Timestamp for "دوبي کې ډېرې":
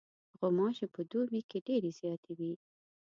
1.11-1.91